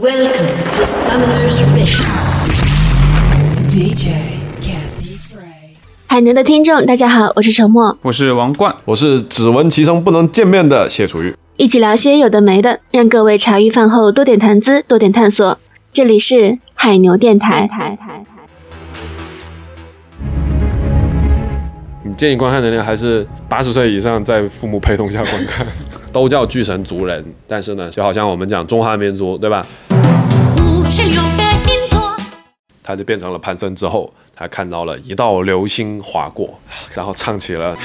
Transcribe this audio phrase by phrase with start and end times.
[0.00, 2.06] Welcome to Summoner's Rift.
[3.68, 4.08] DJ
[4.62, 5.76] Kathy Frey.
[6.06, 11.36] 海牛的听众，大家好，我是沉默，我是王冠，我是只闻其声不能见面的谢楚玉。
[11.58, 15.58] 一起聊些有的没的，让各位茶余饭后多点谈资，多点探索。
[15.92, 17.68] 这里是海牛电台。
[22.02, 25.66] 你建议观看年龄还是八十岁以上，在父母陪同下观看。
[26.12, 29.64] 都叫巨神族人，但是呢，就好像我们讲中华民族，对吧？
[30.58, 32.00] 五十六个星座。
[32.82, 36.58] 他就变成了潘森之后，他看到了一道流星划过，
[36.94, 37.76] 然后唱起了。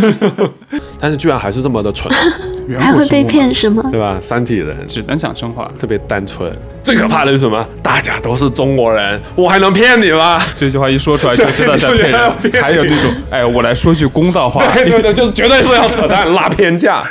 [1.00, 2.12] 但是居然还是这么的蠢，
[2.78, 3.82] 还会被骗是吗？
[3.90, 4.18] 对吧？
[4.20, 5.70] 三体人只能讲真话。
[5.78, 6.50] 特别单纯，
[6.82, 7.66] 最可怕的是什么？
[7.82, 10.40] 大家都是中国人，我还能骗你吗？
[10.54, 12.30] 这句话一说出来就知道在骗人。
[12.62, 17.02] 还有那种，哎，我来说句公道话，对对对，就是绝对是要扯淡、拉偏架。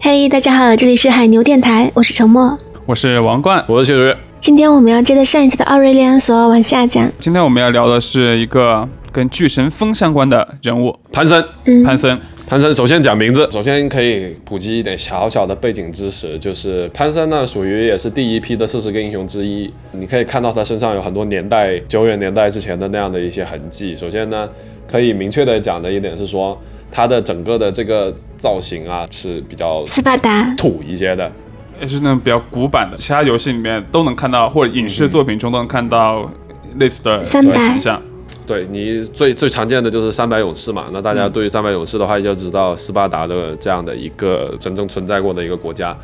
[0.00, 2.56] 嘿大家好，这里是海牛电台，我是沉默。
[2.86, 3.64] 我是王冠。
[3.66, 7.10] 我是谢楚玉，今天我们要接着上一期的奥瑞利安索往下讲。
[7.18, 11.42] 今天我们要聊的是一个跟巨神峰相关的人物潘森。
[11.64, 12.20] 嗯，潘森。
[12.46, 19.72] 潘森首先讲名字，首先可以普及一点小小的背景知识，就是潘森呢属于也是第一批的四十个英雄之一。
[19.92, 23.96] 你可以看到他身上有很多年代久远年代之前的那样的一些痕迹。
[23.96, 24.46] 首先呢，
[24.86, 26.60] 可以明确的讲的一点是说，
[26.92, 31.32] 他的整个的这个造型啊是比较斯巴达，土一些的。
[31.80, 36.30] 也是那种比较古板的，其他游戏里面都能看到，或者影视作品中都能看到
[36.76, 38.00] 类似的形象。
[38.46, 45.96] 对你最最常见的就是三百勇士嘛，那大家对于三百勇士的话，就知道斯巴达的这样的一个真正存在过的一个国家。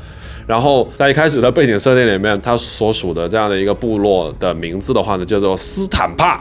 [0.45, 6.41] 然后在一开始的背景设定里面，他所属的这样的一个部落的名字的话呢，叫做斯坦帕，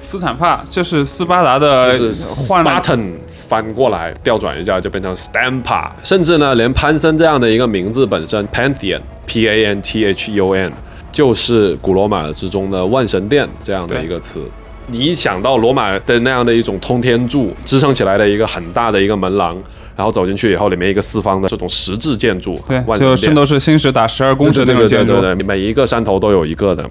[0.00, 10.72] 斯坦帕就是斯巴达的就是 Spartan 翻过来调转一下就变成 Stampa，甚至呢，连潘森这样的一个名字本身 Pantheon P A N T H E O N
[11.12, 14.40] 就是古罗马之中的万神殿这样的一个词。
[14.90, 19.56] 你一想到罗马的那样的一种通天柱支撑起来的一个很大的一个门廊，
[19.96, 26.88] 然后走进去以后，里面一个四方的这种石质建筑，对，就圣斗士星矢打十二公尺对对那种建筑对对对，对，每一个山头都有一个的。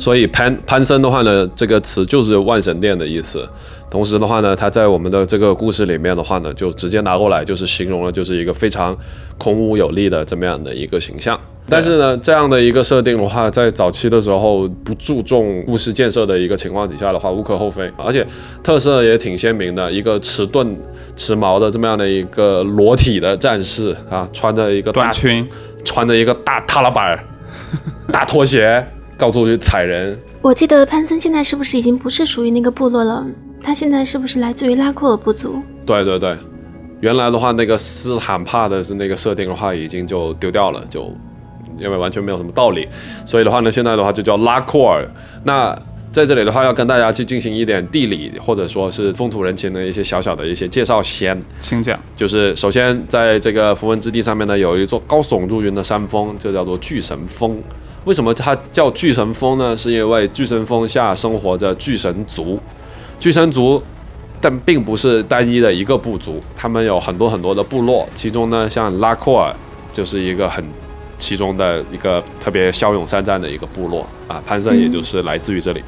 [0.00, 3.46] 所以潘潘森的话呢，这个词就是万神殿的意思。
[3.90, 8.96] 同时的话呢，它在我们的这个故事里面的话呢，就直接拿过来就是形容了，就是一个非常
[9.36, 11.38] 孔武有力的这么样的一个形象。
[11.68, 17.90] 但是呢，这样的一个设定的话，在早期的时候不注重故事建设的一个情况底下的话，无可厚非。
[17.96, 18.24] 而且
[18.62, 20.76] 特色也挺鲜明的，一个迟钝、
[21.16, 25.46] 迟毛的这么样的一个裸体的战士啊，穿着一个短裙，
[25.84, 27.24] 穿着一个大踏拉板儿、
[28.12, 28.86] 大拖鞋，
[29.18, 30.16] 到处去踩人。
[30.42, 33.26] 我记得潘森现在是不是已经不是属于那个部落了？
[33.60, 35.60] 他现在是不是来自于拉库尔部族？
[35.84, 36.36] 对对对，
[37.00, 41.12] 原来的话，那个斯坦帕的是那个设定的话，已经就丢掉了，就
[41.78, 42.86] 因为完全没有什么道理。
[43.24, 45.06] 所以的话呢，现在的话就叫拉库尔。
[45.44, 45.76] 那
[46.12, 51.38] 在这里的话，要跟大家去进行一点地理或者说是风土人情的一些小小的一些介绍先。
[51.60, 51.98] 请讲。
[52.14, 57.60] 就是首先在这个符文之地上面呢，有一座高耸入云的山峰，就叫做巨神峰。
[58.06, 59.76] 为什么它叫巨神峰呢？
[59.76, 62.58] 是因为巨神峰下生活着巨神族，
[63.18, 63.82] 巨神族，
[64.40, 69.54] 但并不是单一的一个部族，他们有很多很多的部落，其中呢，像拉库尔
[69.92, 70.64] 就是一个很
[71.18, 75.82] 其中的一个特别骁勇善战的一个部落啊，潘森也就是来自于这里。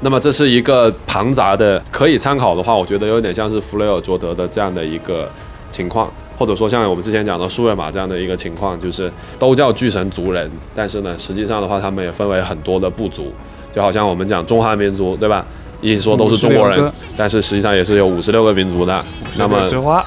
[0.00, 5.26] 那么这是一个庞杂的，可以参考的话，我觉得有点像是弗雷尔卓德的这样的一个
[5.70, 13.32] 情况，或者说像我们之前讲的苏瑞玛这样的一个情况，就是都叫巨神族人，但是呢，实际上的话，他们也分为很多的部族，
[13.72, 15.44] 就好像我们讲中华民族，对吧？
[15.80, 19.04] 一说都是中国人，但是实际上也是有五十六个民族的。
[19.38, 20.02] 那么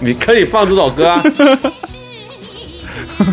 [0.00, 1.22] 你可以放这首歌啊，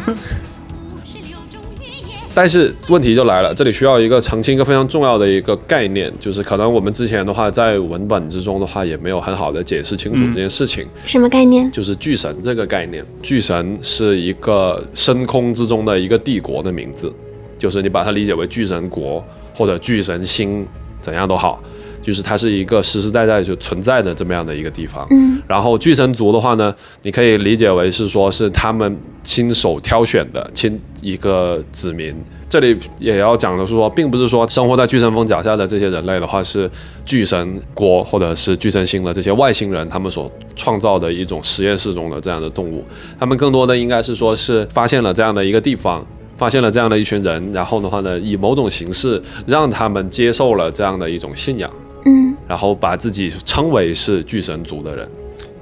[2.33, 11.71] 但是问题就来了，这里需要一个澄清一个非常重要的一个概念，就是可能我们之前的话在文本之中的话也没有很好的解释清楚这件事情，什么概念？
[11.71, 13.03] 就是巨神这个概念。
[13.23, 17.11] 巨神是一个深空之中的一个帝国的名字，
[17.57, 19.25] 就是你把它理解为巨神国
[19.55, 20.63] 或者巨神星
[20.99, 21.59] 怎样都好，
[22.07, 25.05] 就是它是一个实实在在就存在的这么样的一个地方。
[25.11, 32.15] 嗯，然后巨神族的话呢，你可以理解为是说是他们亲手挑选的亲一个子民。
[32.47, 36.71] 这里也要讲的是说，并不是说生活在巨神峰脚下的这些人类的话是
[37.03, 42.85] 巨神国或者是巨神星的这些外星人他们所创造的一种实验室中的这样的动物，
[43.19, 46.07] 他们更多的应该是说是发现了这样的一个地方。
[46.37, 51.67] 发现了这样的一群人，然后的话呢，以某种形式让他们接受了这样的一种信仰，
[52.07, 55.07] 嗯，然后把自己称为是巨神族的人。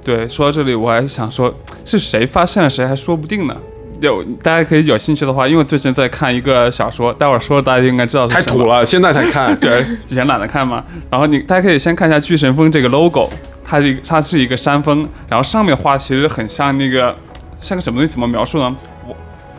[0.04, 1.52] 对，说到这里，我还想说，
[1.84, 3.56] 是谁发现了谁还说不定呢。
[4.00, 8.66] 有大家可以有兴趣的话，因为最近在看一个小说，待会儿说大家应该知道是什么太土。
[8.66, 9.58] 了，现在才看。
[9.58, 10.84] 对，以前懒得看嘛。
[11.10, 13.28] 然后你大家可以先看一下巨神峰这个 logo，
[13.64, 17.16] 它是一个它是一个山峰，然后上面画其实很像那个
[17.58, 18.76] 像个什么东西，怎么描述呢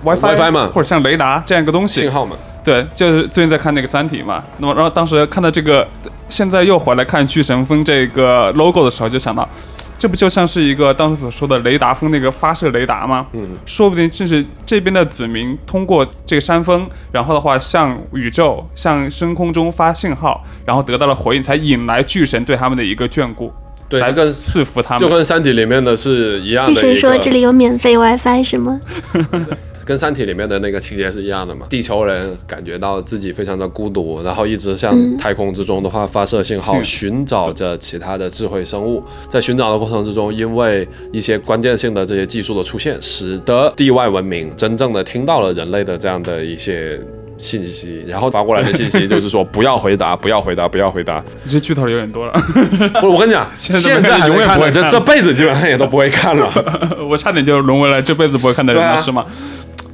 [0.05, 2.11] ？WiFi WiFi 嘛或者像雷达这样一个东西信。
[2.11, 2.35] 号嘛，
[2.67, 4.43] 对，就是最近在看那个《三体》嘛。
[4.57, 5.87] 那么，然后当时看到这个，
[6.27, 9.47] 现在又回来看巨神峰这个 logo 的时候，就想到，
[9.97, 13.25] 这不就像是一个当时所说的雷达峰那个发射雷达吗？
[13.31, 23.49] 嗯，说不定正是这边的子民通过这个山峰，然后的话向宇宙、向深空中发信号，然后得到了回应，才引来巨神对他们的一个眷顾，
[23.87, 24.99] 对，来就跟赐福他们。
[24.99, 26.81] 就跟《三体》里面的是一样的巨。
[26.81, 28.81] 神说这里有免费 WiFi 是吗？
[29.87, 31.65] 跟《三体》里面的那个情节是一样的嘛？
[31.69, 39.01] 地球人感觉到自己非常的孤独，然后一直向太空之中的话发射信号，是寻找着其他的智慧生物。
[39.29, 46.99] 在寻找的过程之中，因为一些关键性的这些技术的出现，使得地外文明真正的听到了人类的这样的一些。
[47.39, 51.23] 信息，然后发过来的信息就是说不要回答，不要回答，不要回答。
[51.43, 52.33] 你这剧透有点多了，
[52.99, 56.51] 不，我跟你讲， 现在永远不会这这辈子基本上也都不会看了。
[57.07, 59.23] 我差点就沦为了这辈子不会看的人了，是吗？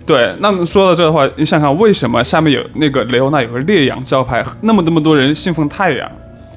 [0.06, 6.12] 对，那说到这的话，你想想，为什么下面有那个雷欧娜有个烈阳招牌，那么那么多人信奉太阳？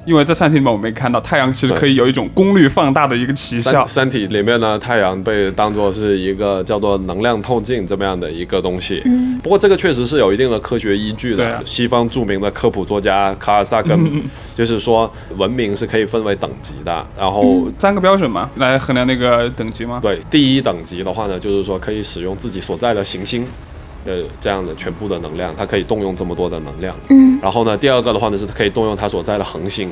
[0.07, 4.07] 因为在《三体》里面我们看到，太阳其实可以有一种功率放大的一个奇效三。
[4.07, 9.01] 三体里面呢，太阳被当做是一个叫做能量透镜这么样的一个东西。
[9.03, 11.61] 嗯，不过这个确实是有一定的科学依据的。
[11.65, 14.23] 西方著名的科普作家卡尔萨根
[14.55, 17.05] 就是说，文明是可以分为等级的。
[17.17, 19.99] 然后，三个标准嘛，来衡量那个等级吗？
[20.01, 23.45] 对第一等级的话呢，就是说可以使用自己所在的行星
[24.07, 26.95] 的这样的全部的能量，它可以动用这么多的能量。
[27.09, 29.91] 嗯，然后呢，第二个的话呢是可以动用它所在的恒星，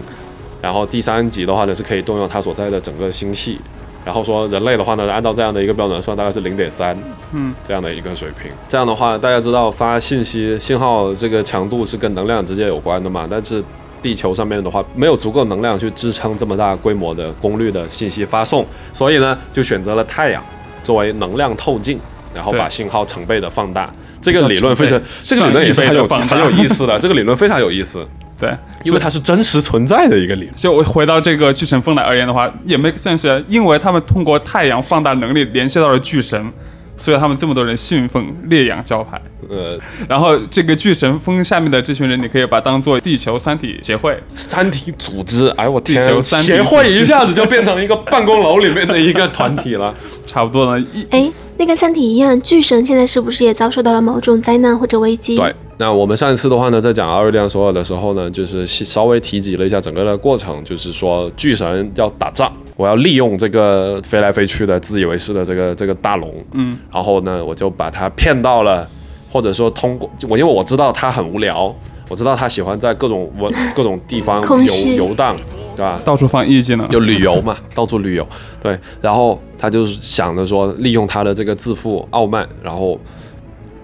[0.62, 3.60] 然后第三级的话呢是可以动用它所在的整个星系，
[4.06, 6.98] 然后说人类的话呢，按照这样的一个标准算，大概是零点三，
[7.34, 8.50] 嗯，这样的一个水平。
[8.68, 13.28] 这样的话，大家知道发信息信号这个强度是跟能量直接有关的嘛？
[13.30, 13.62] 但是
[14.02, 20.44] 地球上面的话，没有足够能量去支撑这么大规模的功率的信息发送，所以呢，就选择了太阳
[20.84, 22.00] 作为能量透镜。
[22.36, 23.90] 然后把信号成倍的放大，
[24.22, 28.06] 这个理论非常，这个理论也是很有很有意思的，这个理论非常有意思。
[28.38, 28.54] 对，
[28.84, 30.54] 因为它是真实存在的一个理论。
[30.56, 36.52] 就我回到这个巨神峰来而言的话，也 make sense，啊因为他们通过太阳放大能力联系到了巨神，
[36.98, 39.20] 所以他们这么多人信奉烈阳教派。
[39.50, 39.80] 呃，
[40.10, 44.22] 然后这个巨神峰下面的这群人，你可以把它当做地球三体协会。
[44.34, 49.96] 三体组织，哎我天地球，三体协会一下子就变成一个办公楼里面的一个团体了。
[50.28, 55.38] 差不多呢，一哎，那跟三体一样，巨神现在是不是也遭受到了某种灾难或者危机？
[55.38, 68.86] 对，那我们上一次的话呢，在讲奥瑞利安索尔的时候呢，就是稍微提及了一下整个的过程，就是说巨神要打仗，我要利用这个飞来飞去的自以为是的这个这个大龙，嗯，然后呢，我就把他骗到了，
[69.32, 71.74] 或者说通过我，因为我知道他很无聊，
[72.10, 75.38] 我知道他喜欢在各种文 各种地方游游荡，
[75.76, 76.02] 对吧？
[76.06, 76.88] 到处放艺技能。
[76.90, 78.28] 就旅游嘛，到处旅游，
[78.62, 83.00] 对，然后他就是想着说，利用他的这个自负傲慢，然后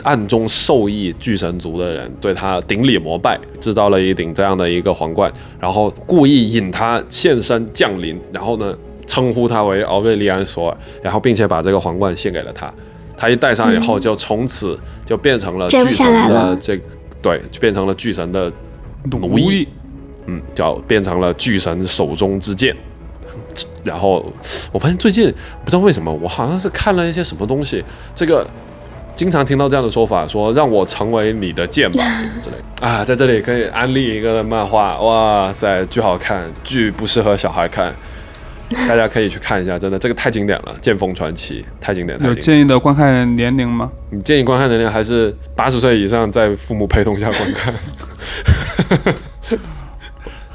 [0.04, 8.74] 暗中授意巨神族的人对他顶礼膜拜，制造了一顶这样的一个皇冠，然后故意引他现身降临，然后呢
[9.06, 12.74] 称呼他为奥瑞利安索尔，然后并且把这个皇冠献给了他，
[13.18, 16.84] 他一戴上以后，就从此就变成了巨神的这个，
[17.22, 18.52] 对，就变成了巨神的
[19.12, 19.68] 奴役，
[20.28, 22.76] 嗯，叫变成了巨神手中之剑。
[23.84, 24.32] 然后
[24.72, 25.34] 我发现最近
[25.66, 28.48] 不知道为什么，我好像是看了一些什么东西，这个
[29.16, 33.04] 经常听到这样的说法，说让我成为你的剑吧，什么之类啊。
[33.04, 37.92] 在这里可以安利一个漫画，哇塞，巨好看，巨不适合小孩看，
[38.88, 42.46] 大家可以去看一下，真的这个太经典了，《剑锋传奇》太经典，太有经典。
[42.46, 43.90] 建议的观看年龄吗？
[44.12, 47.74] 你建议观看年龄还是八十岁以上，在父母陪同下观看。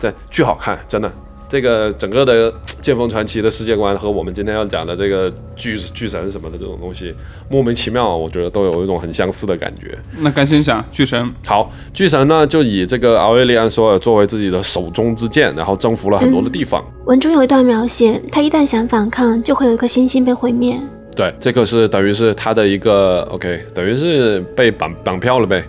[0.00, 1.10] 对，巨好看，真的。
[1.48, 7.14] 这个整个的 《剑锋传奇》的世界观和我们今天要讲的这个巨巨神什么的这种东西，
[7.48, 9.96] 莫名其妙，我觉得都有一种很相似的感觉。
[10.18, 16.84] 那赶紧讲巨神，好，巨神呢就以这个奥瑞利安索尔作为自己的手中之剑，然后征服了很多的地方。
[17.04, 20.76] 文中有一段描写，他一旦想反抗，就会有一颗星星被毁灭。
[21.14, 25.64] 对，这个是等于是他的一个 OK，等于是被绑绑票了呗。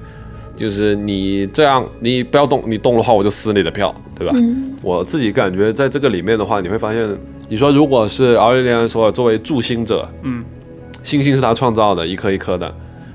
[0.58, 4.34] 就是你这样，你不要动，你动的话我就撕你的票，对吧？
[4.36, 7.08] 嗯，我自己感觉在这个里面的话，你会发现，
[7.48, 10.44] 你说如果是奥瑞利安索尔作为助星者，嗯，
[11.04, 12.74] 星星是他创造的，一颗一颗的，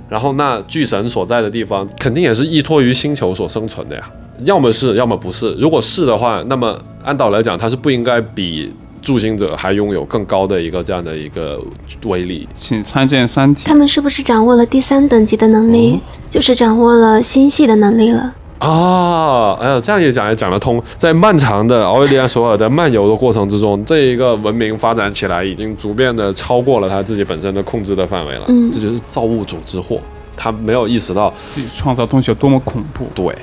[0.08, 4.10] 然后那巨神所在的地方肯定也是依托于星球所生存的呀，
[4.44, 5.52] 要么是，要么不是。
[5.58, 8.72] 如果是的话，那么按道理来讲，它是不应该比
[9.02, 11.60] 助行者还拥有更高的一个这样的一个
[12.04, 12.48] 威力。
[12.56, 13.74] 请参见《三体他》。
[13.76, 16.00] 们是不是掌握了第三等级的能力？
[16.30, 18.32] 就是掌握了星系的能力了。
[18.58, 20.80] 啊，哎呀，这样也讲也讲得通。
[20.96, 28.44] 在漫长的奥维利安索尔的漫游的过程之中，这一个文明发展起来，已经逐渐的超过了他自己本身的控制的范围了。
[28.46, 29.98] 嗯这就是造物主之祸，
[30.36, 33.06] 他没有意识到自己创造东西有多么恐怖。
[33.16, 33.36] 对，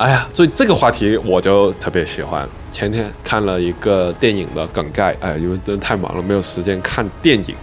[0.00, 2.48] 哎呀，所以这个话题我就特别喜欢。
[2.72, 7.54] 前天看了一个电影的梗概，哎，因为真的太忙了，没有时间看电影，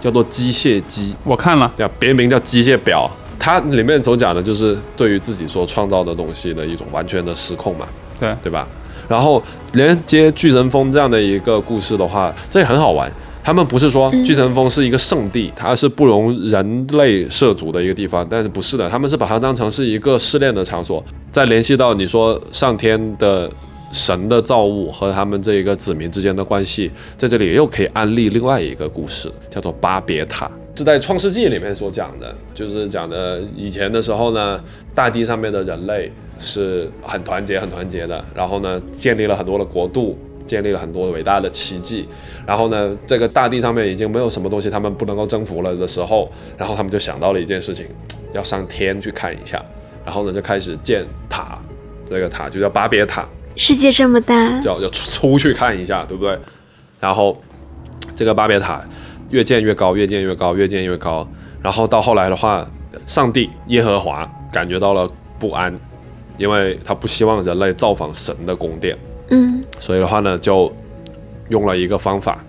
[0.00, 1.88] 叫做《机械姬》，我看了，叫？
[1.90, 3.08] 别名叫机械表。
[3.38, 7.86] 它里面所讲的就是对于自己所创造的东西的一种完全的失控嘛，
[8.18, 8.66] 对，对吧？
[9.06, 9.40] 然后
[9.74, 13.08] 连接巨人峰这样的一个故事的话，这也很好玩。
[13.48, 21.02] 他们不是说巨神峰是一个圣地，它是不容人类涉足的一个地方，但是不是的，他们是把它当成是一个试炼的场所。
[21.32, 23.50] 再联系到你说上天的
[23.90, 30.50] 神的造物和他们这一个子民之间的关系，在这里又可以安利另外一个故事，叫做巴别塔。
[30.76, 34.62] 是在《创世纪》里面所讲的，就是讲的以前的时候呢，
[34.94, 42.08] 大地上面的人类是很团结、很团结的，然后呢，建立了很多的国度，建立了很多伟大的奇迹，
[42.46, 47.86] 然后呢，这个大地上面已经没有什么东西他们不能够征服了的时候，然后他们就想到了一件事情，
[48.32, 49.62] 要上天去看一下，
[50.04, 51.58] 然后呢，就开始建塔，
[52.06, 56.36] 这个塔就叫巴别塔，世界这么大，就要出出去看一下，对不对？
[56.98, 57.38] 然后
[58.14, 58.82] 这个巴别塔
[59.30, 61.28] 越建越高，越建越高，越建越高。
[61.62, 62.66] 然后到后来的话，
[63.06, 65.72] 上帝耶和华感觉到了不安，
[66.38, 68.96] 因为他不希望人类造访神的宫殿，
[69.30, 70.72] 嗯所以的话呢，就
[71.48, 72.44] 用了一个方法，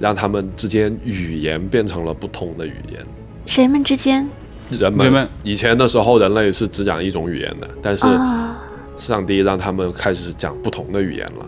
[0.00, 3.00] 让他们之间语言变成了不同的语言。
[3.46, 4.28] 谁们之间
[4.70, 8.58] 人们人们以前的时候，人类是只讲一种语言的，但是啊？
[8.96, 11.46] 上帝让他们开始讲不同的语言了。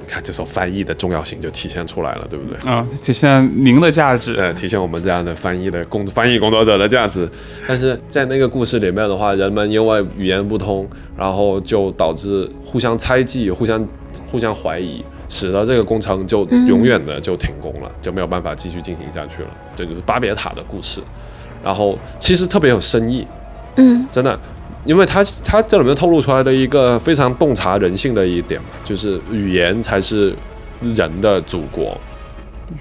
[0.00, 2.70] 你看，这时候翻译的重要性就体现出来了，对不对？
[2.70, 4.34] 啊，体现您的价值。
[4.36, 7.28] 呃， 体现我们这样的翻译的工翻译工作者的价值。
[7.68, 13.86] 但是在那个故事里面的话，人们因为语言不通，然后就导致互相猜忌、互相
[14.26, 19.48] 互相怀疑，使得这个工程就嗯永远的就停工了，就没有办法继续进行下去了。
[19.74, 21.00] 这就是巴别塔的故事。
[21.62, 23.26] 然后其实特别有深意，
[23.76, 24.38] 嗯真的，
[24.84, 30.34] 因为他他这里面透露出来的一个非常洞察人性的一点嘛，就是语言才是
[30.94, 31.98] 人的祖国，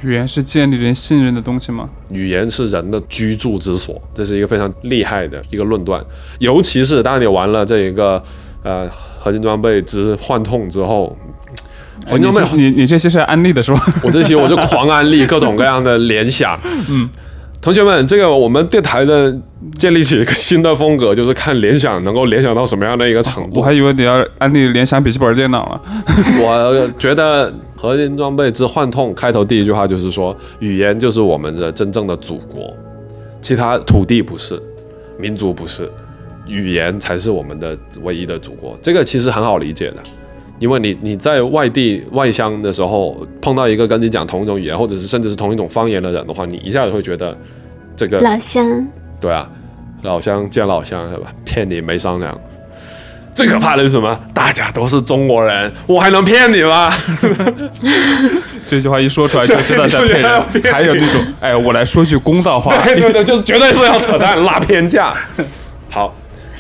[0.02, 1.90] 语言是建立人信任的东西吗？
[2.12, 6.04] 语言是人的居住之所，这是一个非常厉害的一个论断。
[6.40, 8.24] 尤其是当你玩了这一个
[8.64, 8.90] 呃
[9.20, 11.18] 合金装备之幻痛之后，
[12.06, 13.94] 哎你合金装备这你你这些是安利的是吧？
[14.04, 16.58] 我这些我就狂安利 各种各样的联想。
[16.88, 17.10] 嗯，
[17.62, 19.38] 同学们，这个我们电台的
[19.78, 23.60] 建立起一个新的风格，就是看联想能够联想到什么样的一个程度。
[23.60, 25.82] 我还以为你要安利联想笔记本电脑了。
[26.42, 32.74] 我觉得《核心装备之幻痛》开头第一句话就是说，语言就是我们的真正的祖国，
[33.42, 34.58] 其他土地不是，
[35.18, 35.92] 民族不是，
[36.48, 38.80] 语言才是我们的唯一的祖国。
[38.82, 39.98] 这个其实很好理解的，
[40.60, 47.36] 因为你你在外地外乡的时候碰到一个跟你讲同一种语言，或者是甚至是同一种方言的人的话，你一下子会觉得
[47.96, 48.88] 这个老乡，
[49.22, 49.50] 对啊，
[50.04, 51.32] 老乡见老乡是吧？
[51.46, 52.40] 骗你没商量。
[53.34, 54.20] 最可怕的是什么？
[54.34, 56.92] 大家都是中国人，我还能骗你吗？
[58.66, 60.44] 这句话一说出来就知道在骗人。
[60.64, 65.14] 还有那种，哎，我来说句公道话， 对对对，就是绝对是要扯淡、拉偏架。
[65.90, 66.14] 好，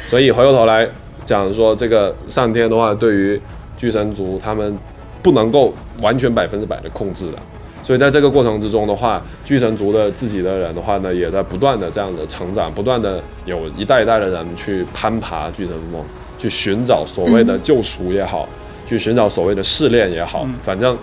[0.05, 0.87] 所以回过头来
[1.25, 3.41] 讲说，这个上天的话，对于
[3.79, 4.77] 巨神族他们
[5.23, 7.37] 不能够完全百分之百的控制的。
[7.81, 16.03] 所以在这个过程之中的话，巨神族的自己的人的话呢，也在不断的这样的成长，不断的有一代一代的人去攀爬巨神峰，
[16.37, 18.47] 去寻找所谓的救赎也好，
[18.85, 20.95] 去寻找所谓的试炼也好，反正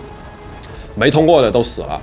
[0.95, 1.99] 没通过的都死了。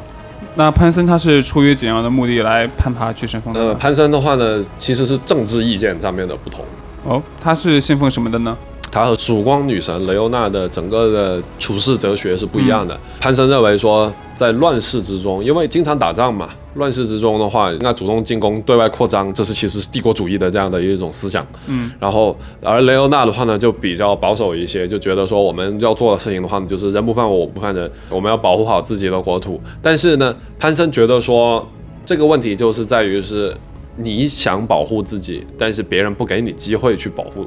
[0.56, 6.62] 那潘森他是出于怎样的目的来攀爬巨神峰的呃，潘森的话呢，其实是政治意见上面的不同。
[7.04, 8.54] 哦，他是信奉什么的呢？
[8.94, 12.96] 他和曙光女神雷欧娜的整个的处世哲学是不一样的。
[13.18, 21.44] 潘森认为说，在乱世之中，因为经常打仗嘛，乱世之中的话，那主动进攻、对外扩张，这是其实是帝国主义的这样的一种思想。
[21.66, 29.60] 嗯，然后而雷欧娜的话呢，就比较保守一些，就觉得说我们要做的事情的话呢，就是人不犯我，我不犯人，我们要保护好自己的国土。
[29.82, 31.68] 但是呢，潘森觉得说
[32.06, 33.52] 这个问题就是在于是
[33.96, 37.44] 你想保护自己，但是别人不给你机会去保护。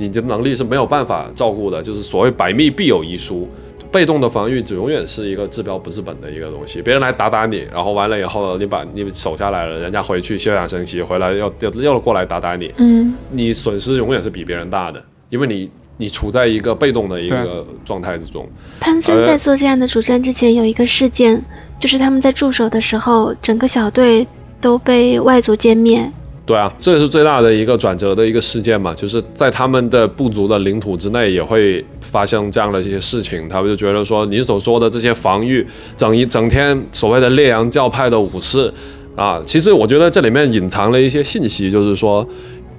[0.00, 3.46] 你的能力是没有办法照顾的，就是所谓百密必有一疏，
[3.92, 6.80] 被动的防御只永远是一个治标不治本的一个东西。
[6.80, 18.48] 别人来打打你，然后完了以后，你把你守下来了，人家回去休养生息，回来又又又过来打打你，嗯你损失永远是比别人大的，因为你你处在一个被动的一个状态之中。
[18.80, 21.42] 潘森在做这样的主战之前，有一个事件，
[21.78, 24.26] 就是他们在驻守的时候，整个小队
[24.60, 26.10] 都被外族歼灭。
[26.50, 35.64] 对啊，这是最大的一个转折的一个事件嘛，就是在他们的部族的领土之内也会发生这样的一些事情，他们就觉得说你所说的这些防御，
[35.96, 38.68] 整一整天所谓的烈阳教派的武士
[39.14, 42.26] 啊，其实我觉得这里面隐藏了一些信息，就是说，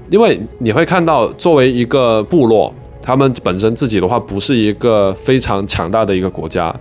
[0.10, 6.75] 因为你会看到作为一个部落，他们本身自己的话不是一个非常强大的一个国家。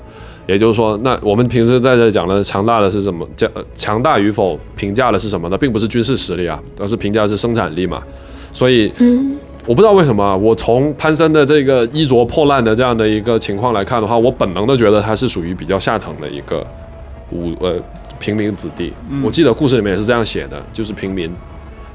[0.47, 3.29] 也就是说，那我们平时在这讲的强大的是什么？
[3.37, 5.57] 强强大与否评价的是什么呢？
[5.57, 8.03] 并不是军事实力啊，而是评价是生产力嘛。
[8.51, 16.67] 所以，嗯，我不知道为什么，我从潘森的这个衣着破烂的这样的一个情况来看的话，我本能的觉得他是属于比较下层的一个
[17.31, 17.77] 武呃
[18.19, 18.93] 平民子弟。
[19.23, 21.31] 我记得故事里面也是这样写的，就是平民。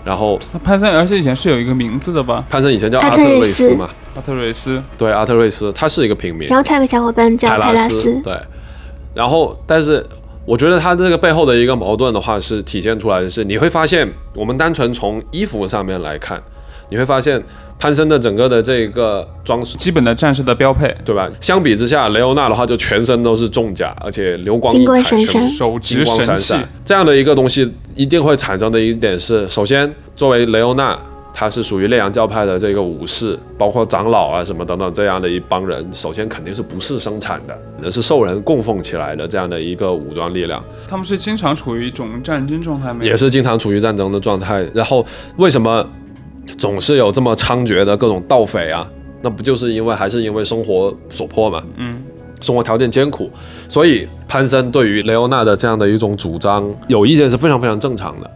[0.06, 2.46] 然后潘森，而且以前是有一个名字的吧？
[2.48, 4.82] 潘森以前叫阿特瑞斯嘛，阿特瑞斯。
[4.98, 6.48] 对，阿特瑞斯，他是一个平民。
[6.48, 8.22] 然后他有个小伙伴叫泰拉斯。
[8.22, 8.34] 对。
[9.16, 10.06] 然后，但是
[10.46, 16.40] 我觉得他这个背后的一个矛盾的话，是体现出来的是，你会发现，我们单纯从衣服上面来看，
[16.90, 17.42] 你会发现
[17.78, 21.30] 潘森的整个的这个装束，基本的战士的标配，对吧？
[21.42, 25.18] 相比之下，雷欧娜的话就全身都是重甲，而且流光溢彩，
[25.58, 30.98] 手金光闪闪，这样的一个东西一定会产生的一点是，首先作为雷欧娜。
[31.38, 40.64] 他是属于烈阳教派的这个武士，包括长老啊什么等等这样的一帮人，首先肯定是不是生产的，那是受人供奉起来的这样的一个武装力量。
[40.88, 43.04] 他们是经常处于一种战争状态吗？
[43.04, 44.66] 也是经常处于战争的状态。
[44.74, 45.86] 然后为什么
[46.58, 48.90] 总是有这么猖獗的各种盗匪啊？
[49.22, 51.64] 那不就是因为还是因为生活所迫嘛？
[51.78, 52.04] 嗯，
[52.42, 53.30] 生活条件艰苦，
[53.68, 58.32] 所以潘森对于雷欧娜的这样的一种主张有意见是非常非常正常的。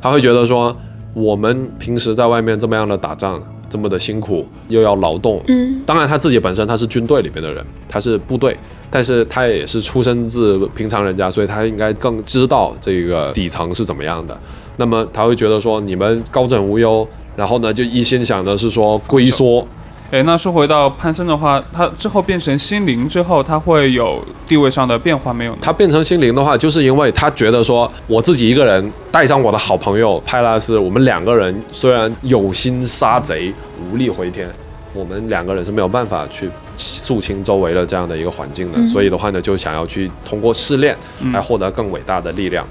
[0.00, 0.76] 他会觉得说。
[1.16, 5.40] 我们平时在外面这么样的打仗，这么的辛苦，又要劳动。
[5.46, 8.56] 嗯，当然他自己本身他是军队里面的人，他是部队，
[8.90, 14.36] 但是他也是出身自平常人家，所以他应该更知道这个底层是怎么样的。
[14.76, 19.66] 那么他会觉得说，你们高枕无忧，然后呢就一心想的是说龟缩。
[20.10, 25.56] 哎，那说回到潘森的话，他之后变成心灵之后，他会有地位上的变化没有？
[25.60, 33.52] 他变成心灵的话，就是因为他觉得说，我自己一个人带上我的好朋友派拉斯，我们两个人虽然有心杀贼，
[33.90, 34.48] 无力回天，
[34.92, 40.96] 我们两个人是没有办法去肃清周围的这样的一个环境的，所以的话呢，就想要去通过试炼
[41.32, 42.64] 来获得更伟大的力量。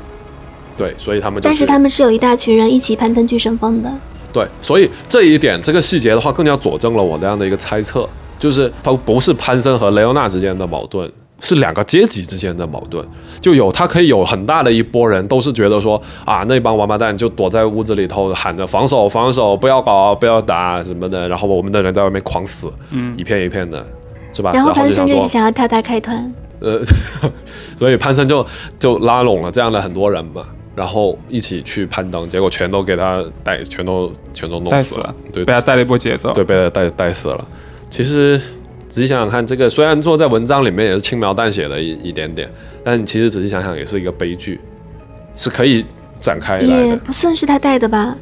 [0.78, 1.42] 对，所以他们。
[1.44, 3.92] 但是他们是有一大群人一起攀登巨神峰的。
[4.34, 13.06] 对，所以这一点，这个细节的话，更加佐证了我这样的一个猜测，就是他不是潘森和雷欧娜之间的矛盾，是两个阶级之间的矛盾。
[13.40, 23.86] 就有他可以有很大的一波人，都是觉得说啊，那帮王八蛋就躲在屋子里头喊着防守防守，不要搞不要打什么的，然后我们的人在外面狂死，嗯，一片一片的，
[24.34, 24.52] 是吧？
[24.54, 26.82] 然后潘森就想要跳大开团，呃，
[27.78, 28.44] 所以潘森就
[28.80, 30.44] 就拉拢了这样的很多人嘛。
[30.76, 37.48] 然后一起去攀登，结果全都给他带，全都全都弄死了，对，被他带了一波节奏，对，被他带带死了。
[37.92, 38.42] 其实
[38.90, 42.50] 仔细想想看，这个虽然说在文章里面也是轻描淡写的一一点点，
[42.84, 44.60] 但其实仔细想想也是一个悲剧，
[45.36, 45.86] 是可以
[46.18, 46.88] 展开来的。
[46.88, 48.18] 也不算是他带的吧，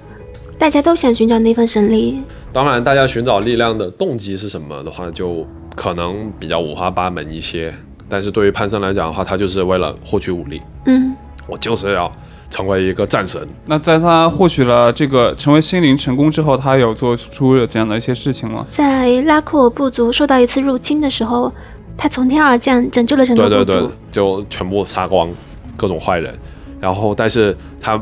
[0.58, 2.22] 大家都想寻找那份神力。
[2.52, 7.74] 当然，大家寻找力量的动机是什么的话，就可能比较五花八门一些。
[8.10, 10.62] 但是对于潘森来讲的话，他就是为了获取武力。
[10.86, 11.16] 嗯，
[11.48, 12.12] 我就是要。
[12.52, 13.42] 成为一个战神。
[13.66, 18.64] 那在他获取了这个成为心灵成功之后，他有做出了这样的一些事情吗？
[18.70, 21.52] 在拉库尔部族受到一次入侵的时候，
[21.98, 23.66] 他从天而降，拯救了整个部族。
[23.66, 25.28] 对对对，就全部杀光
[25.76, 26.38] 各种坏人。
[26.80, 28.00] 然后，但是他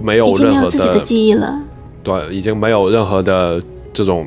[0.00, 1.60] 没有任何的记忆了。
[2.02, 4.26] 对，已经没有任何的这种。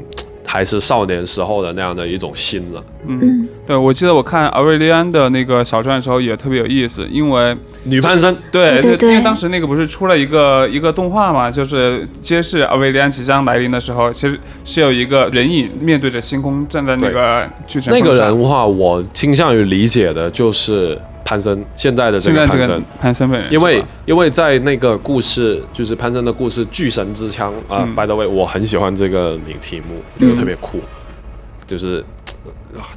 [0.53, 2.83] 还是少年时候的那样的一种心了。
[3.07, 20.95] 嗯，对，我记得我看奥瑞利安的那个小传的时候也特别有意思，因为女潘森，对对对，因为当时那个不是出了一个一个动画嘛，就是揭示奥瑞利安即将来临的时候，其实是有一个人影面对着星空站在那个巨神那个人物话，我倾向于理解的就是。
[21.23, 30.79] 潘森现在的这个潘森，潘森本人，因为因为在那个故事，就是潘森的故事《巨神之枪》啊，by the way，我很喜欢这个名题目，觉得特别酷，
[31.65, 32.03] 就是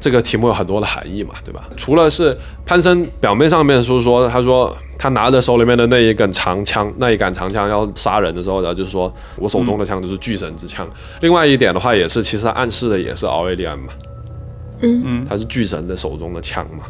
[0.01, 1.69] 这个题目有很多的含义嘛，对吧？
[1.77, 10.89] 除了是潘森表面上面说说，他说他拿着手里面的那一根长枪，那一杆长枪要杀人的时候，然后就是说我手中的枪就是巨神之枪。
[11.21, 13.93] 另外一点的话，也是其实暗示的也是奥瑞利安嘛，
[14.81, 15.03] 嗯。
[15.05, 16.85] 嗯，他是巨神的手中的枪嘛。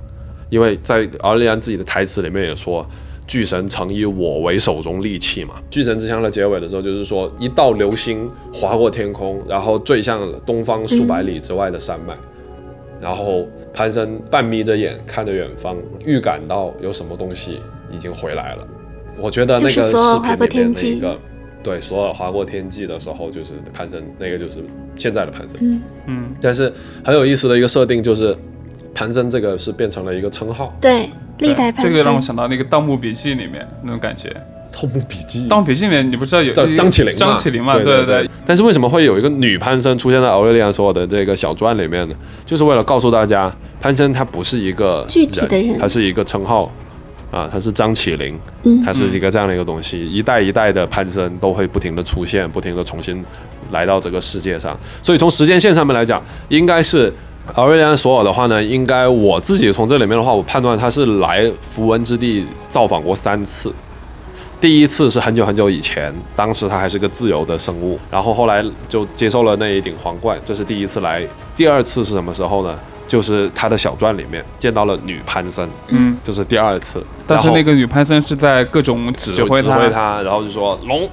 [0.57, 2.85] 因为在奥利安自己的台词里面也说，
[3.27, 5.57] 巨神曾以我为手中利器嘛。
[5.69, 12.16] 巨神之枪的结尾的时候，就是说一道流星划过天空，然后坠向东方数百里之外的山脉。
[13.03, 17.61] 然后潘森半眯着眼看着远方，预感到有什么东西
[17.92, 18.66] 已经回来了。
[19.19, 21.19] 我觉得那个视频里面那一个，
[21.62, 24.64] 对，索尔划过天际的时候，就是潘森，那个就是
[24.97, 25.59] 现在的潘森。
[25.61, 26.73] 嗯嗯，但是
[27.05, 28.35] 很有意思的一个设定就是，
[28.96, 32.20] 潘森这个是变成了一个称号，对，历代潘这个让我。
[32.20, 34.28] 想到那个《盗墓笔记》里面那种感觉，
[34.72, 37.74] 《盗墓笔记《盗墓笔记》里面你不知道有叫张起灵嘛，张起灵嘛？
[37.74, 38.30] 对对对。
[38.46, 42.14] 但是为什么会有一个女潘森出现在奥瑞利安所有的这个小传里面呢？
[42.46, 46.72] 就是为了告诉大家，潘森他不是一个具体的人他是一个称号
[47.30, 53.22] 啊，他是张起灵，嗯他是一个这样的一个东西，一代一代的潘森都会不停的出现，不停的重新
[53.72, 54.74] 来到这个世界上。
[55.02, 57.12] 所以从时间线上面来讲，应该是
[57.54, 63.72] 奥瑞利安索尔的话呢，应该我自己从这里面的话，我判断他是来符文之地造访过三次。
[64.61, 71.26] 第一次是很久很久以前，当时他还是个自由的生物，然后后来就接受了那一顶皇冠，这是第一次来。
[71.54, 72.78] 第二次是什么时候呢？
[73.06, 77.00] 就是他的小传里面见到了女潘森，嗯，这是第二次。
[77.24, 81.09] 但是那个女潘森是在各种指挥他指挥他，然后就说龙，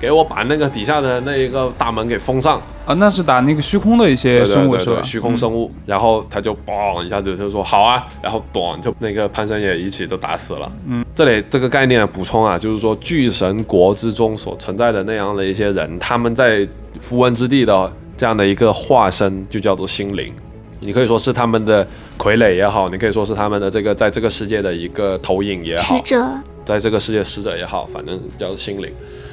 [0.00, 2.60] 给我把那个底下的那一个大门给封上。
[2.86, 4.94] 啊，那是打那个虚空的一些生物是吧？
[4.94, 5.70] 对对，虚空生物。
[5.84, 10.72] 然后他就嘣一下子就说好啊，然后咚就那个潘森也一起都打死了。
[10.86, 16.66] 嗯，这里这个概念的补充啊，就是说巨神国之中所存在的那样的一些人，他们在
[16.98, 20.32] 符文之地的这样的一个化身，就叫做心灵。
[20.80, 21.86] 你可以说是他们的
[22.18, 26.26] 傀儡也好，你可以说是他们的这个在这个世界的一个投影也好使，者，
[26.64, 28.90] 在这个世界使者也好，反正叫做心灵。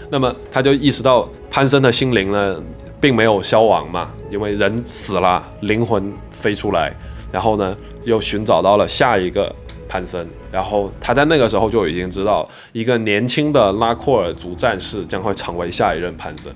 [0.10, 2.62] 那么他就意识到潘森的心灵呢，
[3.00, 6.96] 并没有消亡嘛，因为人死了，灵魂飞出来，
[7.32, 9.54] 然后呢又寻找到了下一个
[9.90, 16.54] 潘森，然后他在那个时候就已经知道，一个年轻的拉库尔族战士将会成为下一任潘森。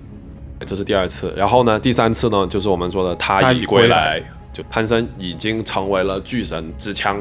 [0.66, 4.22] 这是第二次，然后呢，第三次呢，就是我们说的他已归来，
[4.54, 7.18] 就潘森已经成为了巨神之枪，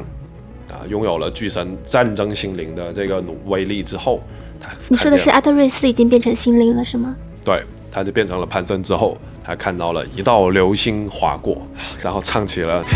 [0.70, 4.20] 啊，拥有了巨神战争心灵的这个努威力之后，
[4.60, 7.16] 他你说的是阿特瑞斯已经变成心灵了是吗？
[7.44, 11.66] 对，他就变成了潘森之后，他看到了一道流星划过，
[12.02, 12.84] 然后唱起了。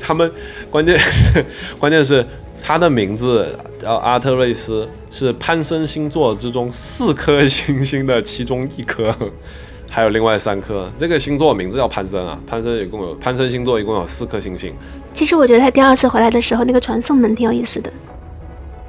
[0.00, 0.30] 他们
[0.70, 1.00] 关键
[1.78, 2.24] 关键是
[2.62, 9.14] 他的名字叫阿特瑞斯，是潘森星座之中四颗星星的其中一颗，
[9.96, 10.92] 还有另外三颗。
[10.98, 14.70] 这个星座名字叫潘森啊，潘森一共有潘森星座一共有四颗星星。
[15.14, 17.90] 其实我觉得他第二次回来的时候，那个传送门挺有意思的，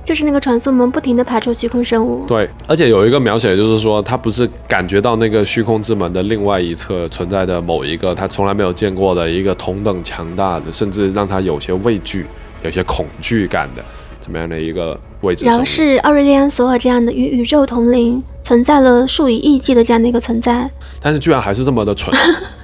[0.03, 2.25] 就是那个传送门不停的爬出虚空生物。
[2.27, 12.25] 对，而且有一个描写，就是说他不是感觉到那个虚空之门的另外一侧存在的某一个他从来没有见过的一个同等强大的，甚至让他有些畏惧、
[12.63, 13.85] 有些恐惧感的
[14.19, 15.45] 这么样的一个位置。
[15.45, 22.17] 然后是奥瑞利安索尔这样的与宇宙同龄、存在了数以亿计的这样的一个存在，但是居然还是这么的蠢。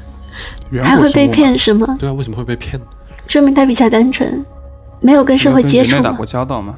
[0.72, 1.98] 远还会被骗是吗？
[2.00, 2.80] 对啊，为什么会被骗？
[3.28, 4.46] 说明他比较单纯，
[5.02, 6.26] 没有跟社会接触打过。
[6.26, 6.74] 交道吗？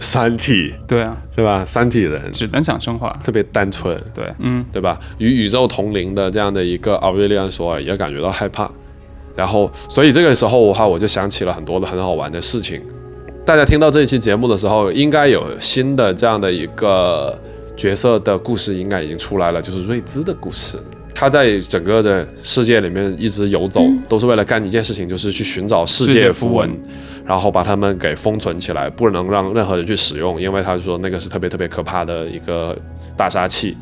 [0.00, 1.64] 三体对啊，对吧？
[1.64, 3.10] 三体人只能讲真话。
[3.24, 5.00] 特别单纯，对，嗯，对吧？
[5.16, 8.70] 与宇宙同龄的这样的一个奥瑞利安索尔也感觉到害怕，
[9.34, 12.82] 然后所以这个时候的话，我就想起了很多的很好玩的事情。
[13.46, 17.36] 大家听到这一期节目的时候，应该有新的这样的一个
[17.82, 20.78] 角色的故事，应该已经出来了，就是瑞兹的故事。
[21.12, 26.70] 他在整个的世界里面一直游走，都是为了干一件事情，就是去寻找世世界界符文
[27.26, 32.76] 然后把它们给封存起来，不能让任何人去使用，因为他说那个是特别特别可怕的一个
[33.16, 33.76] 大杀器。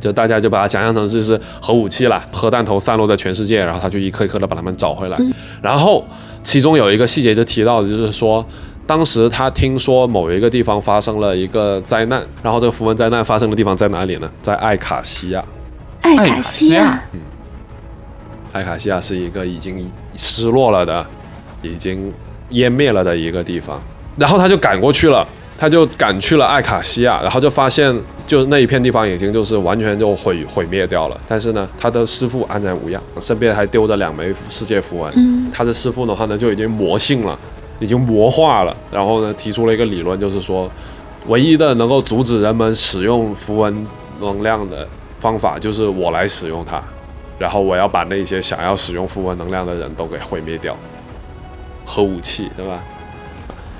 [0.00, 5.18] 就大家就把它想象成就是核武器啦，核弹头散落在全世界，然后他就一颗一颗的把它们找回来。
[5.62, 6.02] 然后
[6.42, 8.44] 其中有一个细节就提到的就是说，
[8.92, 14.30] 当时他听说某一个地方发生了一个灾难，然后这个符文灾难发生的地方在哪里呢？
[14.42, 15.42] 在艾卡西亚。
[16.02, 17.20] 艾艾卡卡西亚嗯，
[18.52, 21.06] 艾卡西亚是一个已经失落了的、
[21.62, 22.12] 已经
[22.50, 23.80] 湮灭了的一个地方。
[24.18, 25.26] 然后他就赶过去了，
[25.56, 31.18] 他就赶去了艾卡西亚，然后就发现，就那一片地方已经就是完全就毁毁灭掉了。
[31.26, 35.10] 但是呢，他的师傅安然无恙，身边还丢着两枚世界符文。
[35.16, 37.38] 嗯，他的师傅的话呢，就已经魔性了，
[37.82, 38.74] 已经魔化了。
[38.90, 40.70] 然后呢，提出了一个理论，就是说，
[41.26, 43.84] 唯一的能够阻止人们使用符文
[44.20, 46.82] 能量的方法，就是我来使用它，
[47.38, 50.76] 然后我要把那些想要使用符文能量的人都给毁灭掉。
[51.84, 52.82] 核武器，对吧？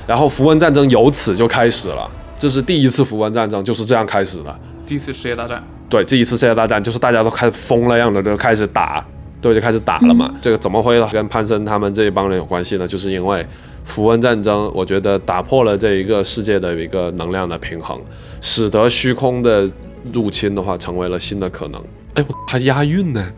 [0.06, 4.54] 然后符文战争由此就开始了，这是第一次符文战争，就是这样开始的。
[4.84, 9.02] 第一次世界大战，对，这一次世界大战就是大家都开始疯了样的就开始打，
[9.42, 10.32] 对，就开始打了嘛。
[10.40, 12.86] 这个怎么会跟潘森他们这一帮人有关系呢？
[12.86, 13.44] 就是因为
[13.84, 18.00] 符文战争，我觉得打破了这一个世界的一个能量的平衡，
[18.40, 19.68] 使得虚空的
[20.12, 21.82] 入侵的话成为了新的可能。
[22.14, 23.32] 哎，我还押韵呢。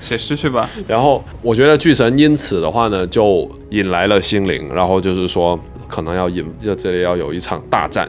[0.00, 0.70] 写诗去吧。
[0.86, 8.08] 然后我觉得巨神因此的话呢，就引来了心灵，然后就是说可能要引，就这里要有一场大战，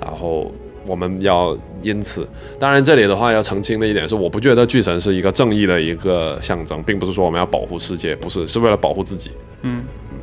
[0.00, 0.48] 然后
[0.86, 2.26] 我们要因此，
[2.58, 9.30] 当然这里的话要澄清的一点是，我不觉得巨神是一个正义的一个象征，并不是说我们要保护世界，不是，是为了保护自己。
[9.62, 9.82] 嗯，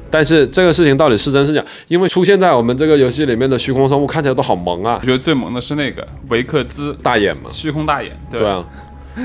[0.09, 1.63] 但是这个事情到底是真是假？
[1.87, 8.65] 因为出现在我们这个游戏里面的虚空生物看起来都好萌啊我，觉得最萌的是那个维克兹大眼嘛，虚空大眼，对对啊。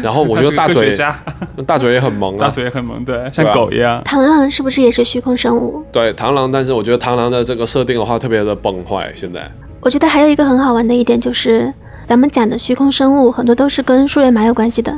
[0.02, 0.96] 然后我觉得 大嘴
[1.66, 4.02] 大嘴也很萌啊大啊，嘴也很萌，对，像狗一样。
[4.04, 5.84] 螳螂是不是也是虚空生物？
[5.92, 9.46] 对螳螂，但是我觉得螳螂的这个设定的话特别的崩坏，现在。
[9.82, 11.72] 我觉得还有一个很好玩的一点就是，
[12.08, 14.94] 咱们讲的虚空生物很多都是跟树叶马有关系的。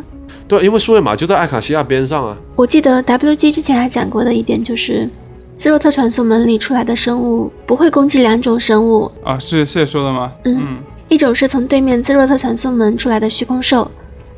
[0.48, 2.36] 对，因为苏瑞玛就在艾卡西亚边上啊。
[2.56, 5.08] 我记得 WG 之前还讲过的一点就是，
[5.56, 10.32] 斯洛特传送门里出来的生物不会攻击两种生物，啊，是谢说的吗？
[10.44, 13.90] 嗯嗯，一种是从对面兹洛特传送门出来的虚空兽，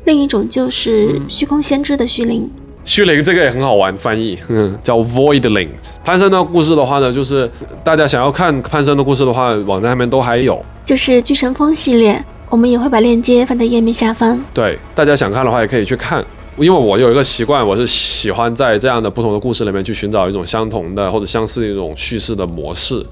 [0.05, 2.49] 另一种就是虚空先知的虚灵。
[2.85, 5.97] 虚灵这个也很好玩，翻译，嗯， 叫 Voidlings。
[6.05, 7.51] 潘森的故事的话呢，就是
[7.83, 10.63] 大家想要看潘森的故事的话，网站上面都还有。
[10.85, 14.39] 就是巨神峰系列，我们也会把链接放在页面下方。
[14.53, 16.23] 对，大家想看的话也可以去看。
[16.57, 23.05] 因为我有一个习惯，我是喜欢在这样的不同的故事里面去寻找一种相同的或者相似的一种叙事的模式。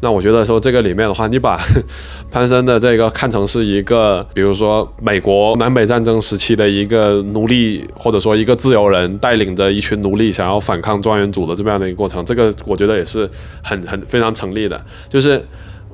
[0.00, 1.56] 那我觉得说这个里面的话，你把
[2.30, 13.28] 潘森的这个看成是一个，比如说美国南北战争时期的一个奴隶，或者说一个自由人带领着一群奴隶想要反抗庄园主的这么样的一个过程，这个我觉得也是
[13.62, 14.80] 很很非常成立的。
[15.08, 15.44] 就是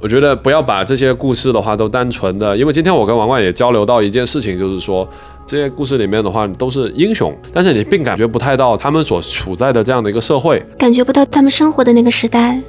[0.05, 5.09] 我觉得不要把这些故事的话都单纯的，因为今天我跟王冠也交流到一件事情，就是说
[5.47, 10.63] 这些故事里面的话都是英雄，但是你并感觉不太到他们所处在的这样的一个社会。
[10.77, 12.61] 感觉不到他们生活的那个时代。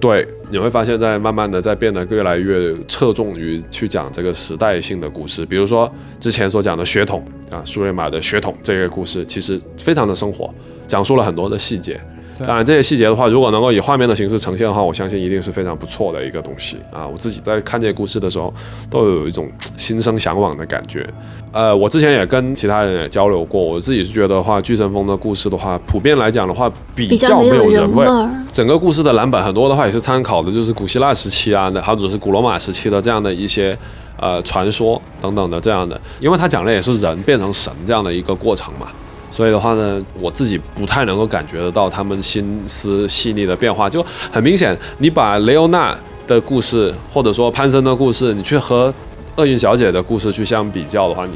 [0.00, 10.52] 对，你会发现在慢慢的在变得越来越侧重于去讲这个时代性的故事，比如说之前所讲的血统啊，苏瑞玛的血统这个故事，其实非常的生活，
[10.88, 12.00] 讲述了很多的细节。
[12.42, 17.06] 对当然，这些细节的话，如果能够以画面的形式呈现的话，我相信一定是非常不错的一个东西啊！
[17.06, 18.52] 我自己在看这些故事的时候，
[18.90, 21.06] 都有一种心生向往的感觉。
[21.52, 28.06] 呃，我之前也跟其他人也交流过，我自己是觉得话，巨神峰的故事的话，普遍来讲的话，比比较较没没有人人味。
[28.52, 33.76] 整个故事的蓝本很多的话也是参考的，就是古希腊时期啊，或者是古罗马时期的这样的一些
[34.18, 38.88] 呃传说等等的这样的，因为他讲的也是人变成神这样的一个过程嘛，
[39.32, 48.92] 所以的话呢，我自己不太能够感觉得到他们心思细腻的变化，就很明显，你把雷欧娜的故事或者说潘森的故事，你去和
[49.36, 51.32] 厄运小姐的故事去相比较的话，你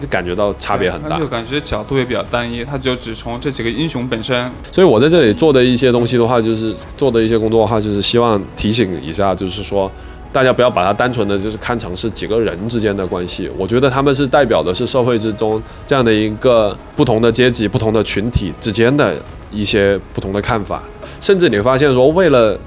[0.00, 1.26] 就感觉到差别很大就。
[1.26, 4.48] 感觉角度也比较单一，他就只从这几个英雄本身。
[4.70, 9.90] 所以我在这里做的一些东西的话，就是做的一些工作的话，就是希望提醒一下，就是说
[10.32, 13.50] 大家不要把它单纯的就是看成是几个人之间的关系。
[13.58, 19.14] 我觉得他们是代表的是社会之中这样的一个不同的阶级、不同的群体之间的
[19.50, 20.82] 一些不同的看法。
[21.20, 22.58] 甚至你会发现说，为了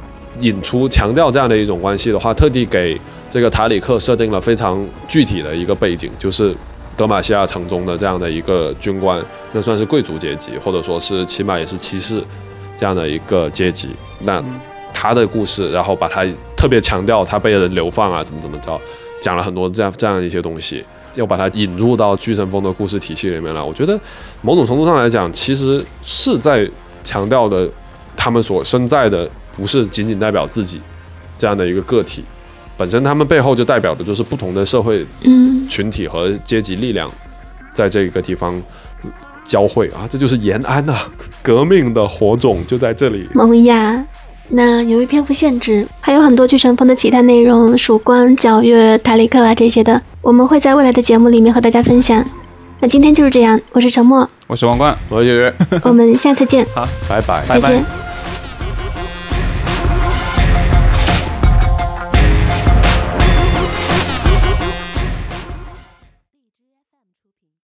[0.42, 3.00] 引出强调这样的一种关系的话，特地给
[3.30, 6.56] 这个塔里克设定了非常具体的一个背景，就是
[6.96, 9.20] 德玛西亚城中的这样的一个军官，
[9.54, 12.22] 那算是贵族阶级，或者说是起码也是骑士
[12.78, 13.90] 这样的一个阶级。
[14.20, 14.44] 那
[14.94, 16.26] 他的故事，然后把他
[16.56, 18.80] 特别强调他被人流放啊，怎么怎么着，
[19.22, 20.84] 讲了很多这样这样一些东西，
[21.16, 23.62] 又把它引入到巨神峰的故事体系里面来。
[23.62, 24.00] 我觉得
[24.42, 26.70] 某种程度上来讲，其实是在
[27.04, 27.70] 强调的
[28.16, 30.82] 他们所身在的不是仅仅代表自己
[31.38, 32.24] 这样的一个个体，
[32.78, 37.12] 本身他们背后就代表的就是不同的社会嗯，群体和阶级力量
[37.74, 38.60] 在这个地方
[39.46, 41.08] 交汇啊，这就是延安啊，
[41.44, 43.28] 革命的火种就在这里。
[43.34, 44.04] 萌芽。
[44.48, 52.24] 那由于篇幅限制，还有很多巨神峰的其他内容，曙光、皎月、塔里克啊这些的，我们会在未来的节目里面和大家分享。
[52.80, 57.22] 那今天就是这样，我是沉默，我是王冠，我是月月，我们下次见，好拜。
[57.22, 58.05] 拜拜再见。